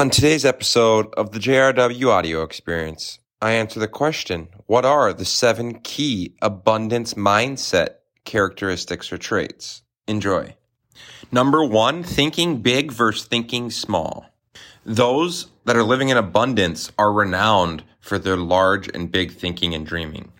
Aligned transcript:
On 0.00 0.08
today's 0.08 0.46
episode 0.46 1.12
of 1.12 1.32
the 1.32 1.38
JRW 1.38 2.06
audio 2.06 2.42
experience, 2.42 3.18
I 3.42 3.50
answer 3.50 3.78
the 3.78 3.86
question 3.86 4.48
What 4.64 4.86
are 4.86 5.12
the 5.12 5.26
seven 5.26 5.80
key 5.80 6.36
abundance 6.40 7.12
mindset 7.12 7.96
characteristics 8.24 9.12
or 9.12 9.18
traits? 9.18 9.82
Enjoy. 10.08 10.56
Number 11.30 11.62
one, 11.62 12.02
thinking 12.02 12.62
big 12.62 12.92
versus 12.92 13.26
thinking 13.26 13.70
small. 13.70 14.24
Those 14.86 15.48
that 15.66 15.76
are 15.76 15.84
living 15.84 16.08
in 16.08 16.16
abundance 16.16 16.90
are 16.96 17.12
renowned 17.12 17.84
for 18.00 18.18
their 18.18 18.38
large 18.38 18.88
and 18.94 19.12
big 19.12 19.32
thinking 19.32 19.74
and 19.74 19.84
dreaming. 19.84 20.32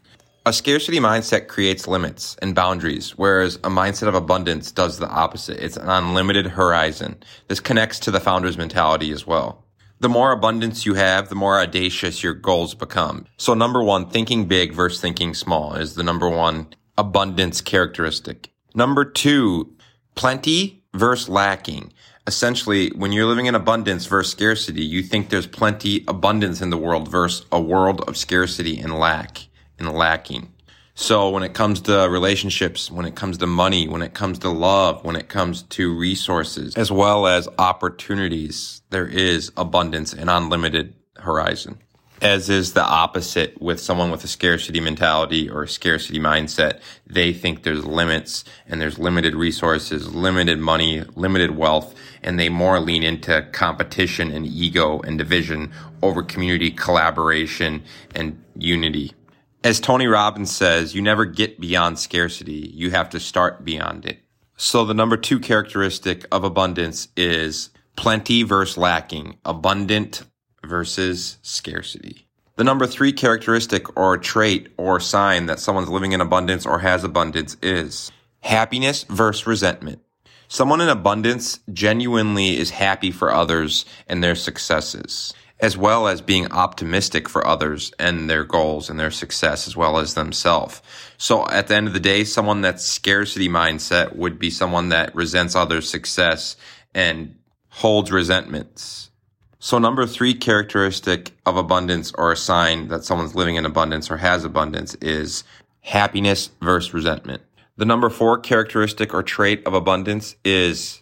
A 0.47 0.55
scarcity 0.55 0.99
mindset 1.01 1.49
creates 1.49 1.87
limits 1.87 2.35
and 2.41 2.55
boundaries, 2.55 3.11
whereas 3.11 3.57
a 3.57 3.69
mindset 3.69 4.09
of 4.09 4.15
abundance 4.15 4.73
does 4.73 4.99
the 4.99 5.07
opposite. 5.07 5.63
It's 5.63 5.77
an 5.77 5.91
unlimited 5.91 6.47
horizon. 6.47 7.23
This 7.49 7.61
connects 7.61 7.99
to 8.01 8.11
the 8.11 8.21
founder's 8.21 8.57
mentality 8.57 9.13
as 9.13 9.27
well. 9.27 9.67
The 9.99 10.09
more 10.09 10.33
abundance 10.33 10.87
you 10.87 10.95
have, 10.95 11.29
the 11.29 11.35
more 11.35 11.61
audacious 11.61 12.23
your 12.23 12.33
goals 12.33 12.75
become. 12.75 13.27
So 13.37 13.53
number 13.53 13.83
one, 13.83 14.09
thinking 14.09 14.47
big 14.47 14.73
versus 14.73 14.99
thinking 14.99 15.35
small 15.35 15.75
is 15.75 15.95
the 15.95 16.03
number 16.03 16.31
one 16.31 16.69
abundance 16.97 17.61
characteristic. 17.61 18.51
Number 18.75 19.05
two, 19.05 19.75
plenty 20.15 20.83
versus 20.95 21.29
lacking. 21.29 21.93
Essentially, 22.27 22.89
when 22.93 23.13
you're 23.13 23.27
living 23.27 23.45
in 23.45 23.55
abundance 23.55 24.07
versus 24.07 24.33
scarcity, 24.33 24.87
you 24.87 25.03
think 25.03 25.29
there's 25.29 25.47
plenty 25.47 26.03
abundance 26.09 26.63
in 26.63 26.71
the 26.71 26.79
world 26.79 27.09
versus 27.09 27.45
a 27.53 27.61
world 27.61 28.01
of 28.09 28.17
scarcity 28.17 28.79
and 28.79 28.99
lack 28.99 29.50
and 29.81 29.93
lacking. 29.93 30.53
So 30.95 31.31
when 31.31 31.43
it 31.43 31.55
comes 31.55 31.81
to 31.83 32.09
relationships, 32.11 32.91
when 32.91 33.07
it 33.07 33.15
comes 33.15 33.39
to 33.39 33.47
money, 33.47 33.89
when 33.89 34.03
it 34.03 34.13
comes 34.13 34.39
to 34.41 34.51
love, 34.51 35.03
when 35.03 35.17
it 35.17 35.29
comes 35.29 35.63
to 35.63 35.97
resources, 35.97 36.77
as 36.77 36.93
well 36.93 37.27
as 37.27 37.49
opportunities, 37.59 38.83
there 38.91 39.07
is 39.07 39.51
abundance 39.57 40.13
and 40.13 40.29
unlimited 40.29 40.95
horizon. 41.17 41.79
As 42.21 42.51
is 42.51 42.75
the 42.75 42.85
opposite 42.85 43.59
with 43.63 43.81
someone 43.81 44.11
with 44.11 44.25
a 44.25 44.29
scarcity 44.29 44.79
mentality 44.79 45.49
or 45.49 45.67
scarcity 45.67 46.19
mindset. 46.19 46.81
They 47.07 47.33
think 47.33 47.63
there's 47.63 47.87
limits 47.87 48.45
and 48.67 48.79
there's 48.79 48.99
limited 48.99 49.35
resources, 49.35 50.15
limited 50.15 50.59
money, 50.59 51.03
limited 51.15 51.53
wealth, 51.57 51.95
and 52.23 52.39
they 52.39 52.51
more 52.51 52.79
lean 52.79 53.03
into 53.03 53.49
competition 53.53 54.31
and 54.31 54.47
ego 54.47 55.01
and 55.01 55.17
division 55.17 55.73
over 56.03 56.23
community 56.23 56.71
collaboration 56.71 57.85
and 58.15 58.45
unity. 58.55 59.15
As 59.63 59.79
Tony 59.79 60.07
Robbins 60.07 60.51
says, 60.51 60.95
you 60.95 61.03
never 61.03 61.27
get 61.27 61.61
beyond 61.61 61.99
scarcity. 61.99 62.73
You 62.75 62.91
have 62.93 63.11
to 63.11 63.21
start 63.21 63.63
beyond 63.63 64.07
it. 64.07 64.21
So 64.57 64.87
the 64.87 64.95
number 64.95 65.19
two 65.19 65.39
characteristic 65.39 66.25
of 66.33 66.45
abundance 66.45 67.09
is 67.15 67.69
plenty 67.95 68.43
versus 68.43 68.79
lacking, 68.79 69.37
abundant 69.45 70.25
versus 70.65 71.37
scarcity. 71.43 72.27
The 72.57 72.65
number 72.65 72.87
three 72.87 73.13
characteristic 73.13 73.99
or 73.99 74.17
trait 74.17 74.69
or 74.79 74.99
sign 74.99 75.45
that 75.47 75.61
someone's 75.61 75.91
living 75.91 76.13
in 76.13 76.23
abundance 76.23 76.65
or 76.65 76.79
has 76.79 77.05
abundance 77.05 77.59
is 77.63 78.11
happiness 78.41 79.05
versus 79.05 79.47
resentment. 79.47 80.01
Someone 80.49 80.81
in 80.81 80.89
abundance 80.89 81.61
genuinely 81.71 82.57
is 82.57 82.71
happy 82.71 83.11
for 83.11 83.33
others 83.33 83.85
and 84.09 84.25
their 84.25 84.35
successes 84.35 85.35
as 85.61 85.77
well 85.77 86.09
as 86.09 86.21
being 86.21 86.51
optimistic 86.53 87.29
for 87.29 87.47
others 87.47 87.93
and 87.99 88.31
their 88.31 88.45
goals 88.45 88.89
and 88.89 88.99
their 88.99 89.11
success 89.11 89.67
as 89.67 89.77
well 89.77 89.99
as 89.99 90.15
themselves. 90.15 90.81
So 91.19 91.47
at 91.49 91.69
the 91.69 91.77
end 91.77 91.87
of 91.87 91.93
the 91.93 92.01
day, 92.01 92.25
someone 92.25 92.63
that's 92.63 92.85
scarcity 92.85 93.49
mindset 93.49 94.17
would 94.17 94.39
be 94.39 94.51
someone 94.51 94.89
that 94.89 95.15
resents 95.15 95.55
others' 95.55 95.89
success 95.89 96.57
and 96.95 97.37
holds 97.69 98.11
resentments. 98.11 99.11
So 99.59 99.79
number 99.79 100.07
three 100.07 100.33
characteristic 100.33 101.33
of 101.45 101.57
abundance 101.57 102.13
or 102.17 102.33
a 102.33 102.37
sign 102.37 102.89
that 102.89 103.05
someone's 103.05 103.35
living 103.35 103.57
in 103.57 103.67
abundance 103.67 104.11
or 104.11 104.17
has 104.17 104.45
abundance 104.45 104.95
is 104.97 105.45
happiness 105.83 106.51
versus 106.63 106.95
resentment. 106.95 107.43
The 107.77 107.85
number 107.85 108.09
four 108.09 108.39
characteristic 108.39 109.13
or 109.13 109.23
trait 109.23 109.67
of 109.67 109.75
abundance 109.75 110.37
is 110.45 111.01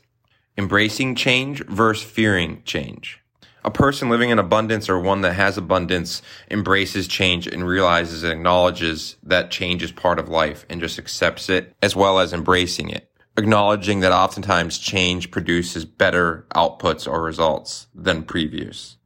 embracing 0.56 1.14
change 1.14 1.64
versus 1.66 2.02
fearing 2.02 2.62
change 2.64 3.20
a 3.68 3.70
person 3.70 4.08
living 4.08 4.30
in 4.30 4.38
abundance 4.38 4.88
or 4.88 4.98
one 4.98 5.20
that 5.20 5.34
has 5.34 5.58
abundance 5.58 6.22
embraces 6.50 7.06
change 7.06 7.46
and 7.46 7.66
realizes 7.66 8.22
and 8.22 8.32
acknowledges 8.32 9.16
that 9.22 9.50
change 9.50 9.82
is 9.82 9.92
part 9.92 10.18
of 10.18 10.30
life 10.30 10.64
and 10.70 10.80
just 10.80 10.98
accepts 10.98 11.50
it 11.50 11.76
as 11.82 11.94
well 11.94 12.18
as 12.18 12.32
embracing 12.32 12.88
it. 12.88 13.10
Acknowledging 13.36 14.00
that 14.00 14.10
oftentimes 14.10 14.78
change 14.78 15.30
produces 15.30 15.84
better 15.84 16.46
outputs 16.54 17.06
or 17.06 17.22
results 17.22 17.88
than 17.94 18.22
previous. 18.22 18.96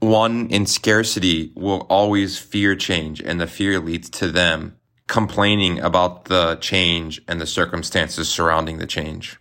One 0.00 0.48
in 0.48 0.66
scarcity 0.66 1.50
will 1.56 1.86
always 1.88 2.38
fear 2.38 2.76
change 2.76 3.22
and 3.22 3.40
the 3.40 3.46
fear 3.46 3.80
leads 3.80 4.10
to 4.10 4.30
them 4.30 4.76
complaining 5.06 5.80
about 5.80 6.26
the 6.26 6.56
change 6.56 7.22
and 7.26 7.40
the 7.40 7.46
circumstances 7.46 8.28
surrounding 8.28 8.76
the 8.76 8.86
change. 8.86 9.38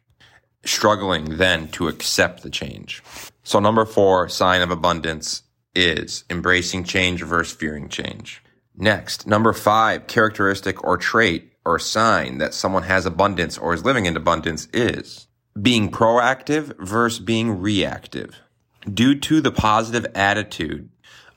Struggling 0.64 1.36
then 1.36 1.68
to 1.70 1.90
accept 1.90 2.44
the 2.44 2.50
change. 2.50 3.04
So 3.50 3.60
number 3.60 3.84
four, 3.84 4.30
sign 4.30 4.62
of 4.62 4.70
abundance 4.70 5.42
is 5.74 6.24
embracing 6.30 6.84
change 6.84 7.24
versus 7.24 7.52
fearing 7.52 7.90
change. 7.90 8.44
Next, 8.76 9.26
number 9.26 9.54
five, 9.54 10.06
characteristic 10.06 10.84
or 10.84 10.98
trait 10.98 11.52
or 11.66 11.80
sign 11.80 12.38
that 12.38 12.54
someone 12.54 12.84
has 12.84 13.08
abundance 13.08 13.58
or 13.58 13.74
is 13.74 13.84
living 13.84 14.06
in 14.06 14.16
abundance 14.16 14.68
is 14.72 15.26
being 15.60 15.90
proactive 15.90 16.78
versus 16.78 17.20
being 17.20 17.60
reactive. 17.60 18.36
Due 18.94 19.16
to 19.16 19.42
the 19.42 19.52
positive 19.52 20.06
attitude 20.14 20.88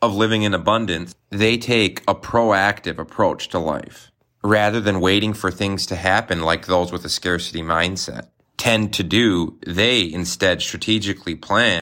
of 0.02 0.14
living 0.14 0.42
in 0.42 0.52
abundance, 0.52 1.14
they 1.30 1.56
take 1.56 2.02
a 2.06 2.14
proactive 2.14 2.98
approach 2.98 3.48
to 3.48 3.58
life 3.58 4.12
rather 4.44 4.82
than 4.82 5.00
waiting 5.00 5.32
for 5.32 5.50
things 5.50 5.86
to 5.86 5.96
happen 5.96 6.42
like 6.42 6.66
those 6.66 6.92
with 6.92 7.06
a 7.06 7.08
scarcity 7.08 7.62
mindset 7.62 8.26
tend 8.58 8.92
to 8.92 9.02
do. 9.02 9.58
They 9.66 10.12
instead 10.12 10.60
strategically 10.60 11.36
plan 11.36 11.81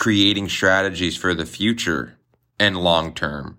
creating 0.00 0.48
strategies 0.48 1.14
for 1.14 1.34
the 1.34 1.44
future 1.44 2.16
and 2.58 2.74
long 2.74 3.12
term. 3.12 3.58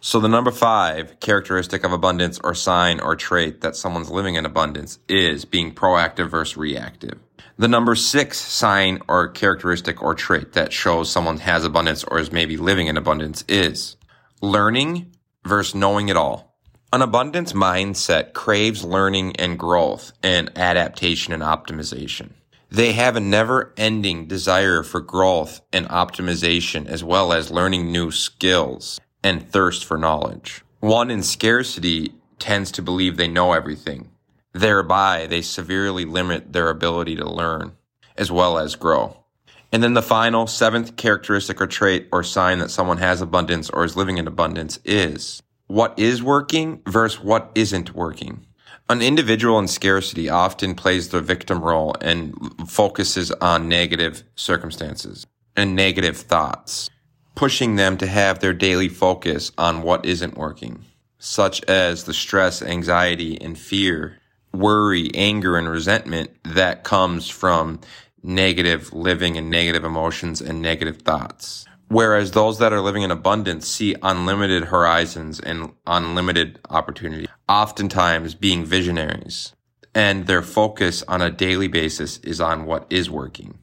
So 0.00 0.20
the 0.20 0.28
number 0.28 0.52
five 0.52 1.18
characteristic 1.18 1.82
of 1.82 1.92
abundance 1.92 2.38
or 2.44 2.54
sign 2.54 3.00
or 3.00 3.16
trait 3.16 3.62
that 3.62 3.74
someone's 3.74 4.08
living 4.08 4.36
in 4.36 4.46
abundance 4.46 5.00
is 5.08 5.44
being 5.44 5.74
proactive 5.74 6.30
versus 6.30 6.56
reactive. 6.56 7.18
The 7.58 7.66
number 7.66 7.96
six 7.96 8.38
sign 8.38 9.00
or 9.08 9.26
characteristic 9.26 10.00
or 10.00 10.14
trait 10.14 10.52
that 10.52 10.72
shows 10.72 11.10
someone 11.10 11.38
has 11.38 11.64
abundance 11.64 12.04
or 12.04 12.20
is 12.20 12.30
maybe 12.30 12.56
living 12.56 12.86
in 12.86 12.96
abundance 12.96 13.44
is 13.48 13.96
learning 14.40 15.10
versus 15.44 15.74
knowing 15.74 16.08
it 16.08 16.16
all. 16.16 16.56
An 16.92 17.02
abundance 17.02 17.54
mindset 17.54 18.34
craves 18.34 18.84
learning 18.84 19.34
and 19.34 19.58
growth 19.58 20.12
and 20.22 20.56
adaptation 20.56 21.32
and 21.32 21.42
optimization. 21.42 22.34
They 22.72 22.94
have 22.94 23.16
a 23.16 23.20
never 23.20 23.74
ending 23.76 24.28
desire 24.28 24.82
for 24.82 25.02
growth 25.02 25.60
and 25.74 25.86
optimization 25.90 26.86
as 26.86 27.04
well 27.04 27.34
as 27.34 27.50
learning 27.50 27.92
new 27.92 28.10
skills 28.10 28.98
and 29.22 29.46
thirst 29.46 29.84
for 29.84 29.98
knowledge. 29.98 30.64
One 30.80 31.10
in 31.10 31.22
scarcity 31.22 32.14
tends 32.38 32.72
to 32.72 32.80
believe 32.80 33.18
they 33.18 33.28
know 33.28 33.52
everything. 33.52 34.10
Thereby, 34.54 35.26
they 35.26 35.42
severely 35.42 36.06
limit 36.06 36.54
their 36.54 36.70
ability 36.70 37.14
to 37.16 37.28
learn 37.28 37.72
as 38.16 38.32
well 38.32 38.56
as 38.56 38.74
grow. 38.74 39.22
And 39.70 39.82
then 39.82 39.92
the 39.92 40.00
final 40.00 40.46
seventh 40.46 40.96
characteristic 40.96 41.60
or 41.60 41.66
trait 41.66 42.08
or 42.10 42.22
sign 42.22 42.58
that 42.60 42.70
someone 42.70 42.98
has 42.98 43.20
abundance 43.20 43.68
or 43.68 43.84
is 43.84 43.98
living 43.98 44.16
in 44.16 44.26
abundance 44.26 44.78
is 44.82 45.42
what 45.66 45.98
is 45.98 46.22
working 46.22 46.80
versus 46.86 47.20
what 47.20 47.50
isn't 47.54 47.94
working. 47.94 48.46
An 48.88 49.02
individual 49.02 49.58
in 49.58 49.68
scarcity 49.68 50.28
often 50.28 50.74
plays 50.74 51.08
the 51.08 51.20
victim 51.20 51.62
role 51.62 51.94
and 52.00 52.34
focuses 52.68 53.30
on 53.32 53.68
negative 53.68 54.22
circumstances 54.34 55.26
and 55.56 55.74
negative 55.74 56.16
thoughts, 56.16 56.90
pushing 57.34 57.76
them 57.76 57.96
to 57.98 58.06
have 58.06 58.38
their 58.38 58.52
daily 58.52 58.88
focus 58.88 59.52
on 59.56 59.82
what 59.82 60.04
isn't 60.04 60.36
working, 60.36 60.84
such 61.18 61.62
as 61.64 62.04
the 62.04 62.14
stress, 62.14 62.62
anxiety, 62.62 63.40
and 63.40 63.58
fear, 63.58 64.18
worry, 64.52 65.10
anger, 65.14 65.56
and 65.56 65.68
resentment 65.68 66.30
that 66.44 66.84
comes 66.84 67.28
from 67.28 67.80
negative 68.22 68.92
living 68.92 69.36
and 69.36 69.50
negative 69.50 69.84
emotions 69.84 70.40
and 70.40 70.62
negative 70.62 70.98
thoughts. 70.98 71.66
Whereas 71.92 72.30
those 72.30 72.58
that 72.58 72.72
are 72.72 72.80
living 72.80 73.02
in 73.02 73.10
abundance 73.10 73.68
see 73.68 73.94
unlimited 74.02 74.64
horizons 74.64 75.38
and 75.38 75.74
unlimited 75.86 76.58
opportunity, 76.70 77.26
oftentimes 77.50 78.34
being 78.34 78.64
visionaries. 78.64 79.52
And 79.94 80.26
their 80.26 80.40
focus 80.40 81.02
on 81.06 81.20
a 81.20 81.30
daily 81.30 81.68
basis 81.68 82.16
is 82.20 82.40
on 82.40 82.64
what 82.64 82.86
is 82.88 83.10
working. 83.10 83.58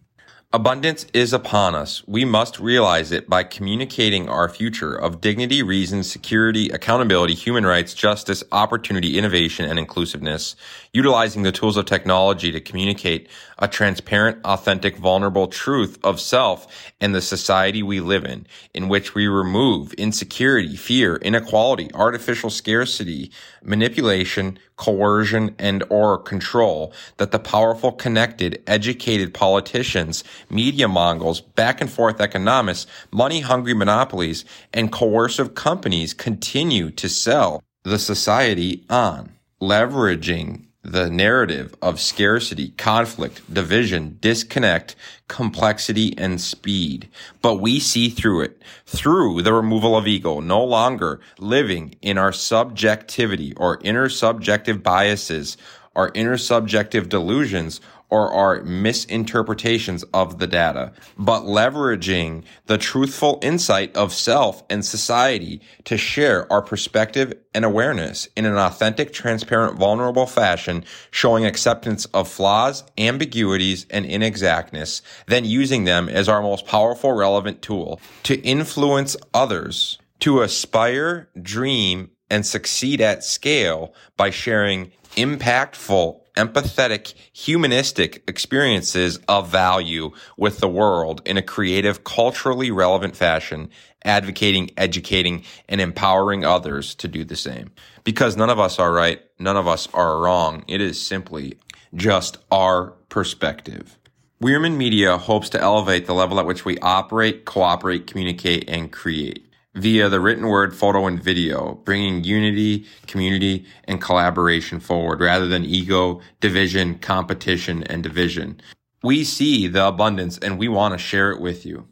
Abundance 0.52 1.06
is 1.14 1.32
upon 1.32 1.76
us. 1.76 2.02
We 2.08 2.26
must 2.26 2.60
realize 2.60 3.12
it 3.12 3.30
by 3.30 3.44
communicating 3.44 4.28
our 4.28 4.50
future 4.50 4.96
of 4.96 5.22
dignity, 5.22 5.62
reason, 5.62 6.02
security, 6.02 6.70
accountability, 6.70 7.36
human 7.36 7.68
rights, 7.68 7.94
justice, 7.94 8.44
opportunity, 8.52 9.16
innovation, 9.16 9.70
and 9.70 9.78
inclusiveness, 9.78 10.56
utilizing 10.92 11.44
the 11.44 11.52
tools 11.52 11.78
of 11.78 11.86
technology 11.86 12.52
to 12.52 12.60
communicate 12.60 13.30
a 13.60 13.68
transparent, 13.68 14.44
authentic, 14.44 14.98
vulnerable 14.98 15.48
truth 15.48 16.00
of 16.04 16.20
self 16.20 16.92
and 17.00 17.14
the 17.14 17.22
society 17.22 17.84
we 17.84 18.00
live 18.00 18.26
in, 18.26 18.48
in 18.74 18.88
which 18.88 19.14
we 19.14 19.28
remove 19.28 19.94
insecurity, 19.94 20.76
fear, 20.76 21.18
inequality, 21.18 21.92
artificial 21.94 22.50
scarcity, 22.50 23.32
manipulation, 23.62 24.58
coercion, 24.78 25.54
and 25.60 25.84
or 25.90 26.18
control 26.18 26.94
that 27.18 27.32
the 27.32 27.40
powerful, 27.40 27.92
connected, 27.92 28.64
educated 28.66 29.34
politicians, 29.34 30.24
media 30.50 30.88
mongols, 30.88 31.42
back 31.42 31.82
and 31.82 31.92
forth 31.92 32.22
economists, 32.22 32.88
money 33.12 33.42
hungry 33.42 33.74
monopolies, 33.74 34.46
and 34.74 34.92
coercive 34.92 35.56
companies 35.56 36.14
continue 36.14 36.90
to 36.92 37.10
sell 37.10 37.64
the 37.84 38.00
society 38.00 38.86
on, 38.90 39.32
leveraging 39.62 40.66
the 40.82 41.10
narrative 41.10 41.76
of 41.82 42.00
scarcity, 42.00 42.70
conflict, 42.72 43.54
division, 43.54 44.18
disconnect, 44.22 44.96
complexity, 45.28 46.18
and 46.18 46.40
speed. 46.40 47.10
But 47.42 47.56
we 47.56 47.80
see 47.80 48.10
through 48.10 48.42
it, 48.42 48.62
through 48.86 49.42
the 49.42 49.54
removal 49.54 49.98
of 49.98 50.08
ego, 50.08 50.40
no 50.40 50.64
longer 50.64 51.20
living 51.38 51.96
in 52.02 52.18
our 52.18 52.32
subjectivity 52.32 53.54
or 53.56 53.80
inner 53.84 54.08
subjective 54.08 54.82
biases, 54.82 55.58
our 55.96 56.12
inner 56.14 56.38
subjective 56.38 57.10
delusions, 57.10 57.82
or 58.10 58.34
our 58.34 58.64
misinterpretations 58.64 60.04
of 60.14 60.40
the 60.40 60.48
data, 60.48 60.92
but 61.18 61.44
leveraging 61.44 62.44
the 62.66 62.78
truthful 62.78 63.40
insight 63.42 63.96
of 63.96 64.14
self 64.14 64.64
and 64.70 64.84
society 64.84 65.62
to 65.84 65.98
share 65.98 66.52
our 66.52 66.62
perspective 66.62 67.34
and 67.54 67.64
awareness 67.64 68.28
in 68.36 68.46
an 68.46 68.58
authentic, 68.58 69.14
transparent, 69.14 69.78
vulnerable 69.78 70.26
fashion, 70.26 70.84
showing 71.12 71.46
acceptance 71.46 72.06
of 72.06 72.28
flaws, 72.28 72.84
ambiguities, 72.98 73.86
and 73.90 74.06
inexactness, 74.06 75.02
then 75.28 75.46
using 75.46 75.84
them 75.84 76.10
as 76.10 76.28
our 76.28 76.42
most 76.42 76.66
powerful, 76.66 77.14
relevant 77.14 77.62
tool 77.62 78.00
to 78.24 78.40
influence 78.42 79.16
others 79.34 80.00
to 80.20 80.42
aspire, 80.42 81.30
dream, 81.42 82.10
and 82.30 82.46
succeed 82.46 83.02
at 83.02 83.24
scale 83.24 83.94
by 84.18 84.30
sharing 84.30 84.92
impactful 85.16 86.20
empathetic, 86.40 87.14
humanistic 87.34 88.24
experiences 88.28 89.20
of 89.28 89.50
value 89.50 90.12
with 90.38 90.60
the 90.60 90.70
world 90.70 91.22
in 91.26 91.36
a 91.36 91.42
creative, 91.42 92.06
culturally 92.06 92.72
relevant 92.72 93.16
fashion, 93.16 93.70
advocating, 94.06 94.72
educating, 94.78 95.44
and 95.68 95.82
empowering 95.82 96.46
others 96.46 96.96
to 96.96 97.10
do 97.10 97.26
the 97.26 97.36
same. 97.36 97.72
Because 98.06 98.38
none 98.38 98.50
of 98.50 98.60
us 98.60 98.80
are 98.80 98.94
right, 98.94 99.22
none 99.38 99.58
of 99.58 99.68
us 99.68 99.90
are 99.94 100.20
wrong. 100.20 100.64
It 100.68 100.80
is 100.80 101.02
simply 101.02 101.58
just 101.94 102.38
our 102.52 102.92
perspective. 103.10 103.98
Wierman 104.42 104.78
Media 104.78 105.18
hopes 105.18 105.50
to 105.50 105.62
elevate 105.62 106.06
the 106.06 106.14
level 106.14 106.40
at 106.40 106.46
which 106.46 106.64
we 106.64 106.78
operate, 106.80 107.44
cooperate, 107.44 108.08
communicate, 108.08 108.70
and 108.70 108.90
create 108.90 109.49
via 109.76 110.10
the 110.10 110.20
written 110.20 110.48
word, 110.48 110.76
photo, 110.76 111.06
and 111.06 111.22
video, 111.22 111.76
bringing 111.84 112.24
unity, 112.24 112.86
community, 113.08 113.66
and 113.86 114.02
collaboration 114.02 114.80
forward 114.80 115.20
rather 115.22 115.48
than 115.48 115.66
ego, 115.66 116.22
division, 116.40 116.98
competition, 117.00 117.84
and 117.84 118.04
division. 118.04 118.60
We 119.04 119.24
see 119.24 119.68
the 119.68 119.88
abundance 119.88 120.38
and 120.38 120.58
we 120.58 120.68
want 120.68 120.94
to 120.94 120.98
share 120.98 121.32
it 121.32 121.40
with 121.40 121.66
you. 121.66 121.88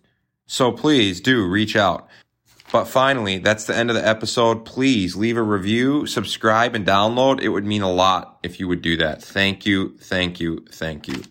So 0.47 0.71
please 0.71 1.21
do 1.21 1.45
reach 1.45 1.75
out. 1.75 2.07
But 2.71 2.85
finally, 2.85 3.37
that's 3.37 3.63
the 3.63 3.75
end 3.75 3.89
of 3.89 3.95
the 3.95 4.05
episode. 4.05 4.65
Please 4.65 5.15
leave 5.15 5.37
a 5.37 5.43
review, 5.43 6.05
subscribe, 6.05 6.75
and 6.75 6.85
download. 6.85 7.41
It 7.41 7.49
would 7.49 7.65
mean 7.65 7.81
a 7.81 7.91
lot 7.91 8.39
if 8.43 8.59
you 8.59 8.67
would 8.67 8.81
do 8.81 8.97
that. 8.97 9.23
Thank 9.23 9.65
you, 9.65 9.97
thank 9.99 10.39
you, 10.41 10.65
thank 10.69 11.07
you. 11.07 11.23